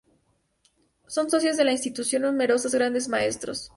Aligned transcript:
Son 1.05 1.29
socios 1.29 1.57
de 1.57 1.63
la 1.63 1.73
institución 1.73 2.23
numerosos 2.23 2.73
Grandes 2.73 3.07
Maestros. 3.07 3.69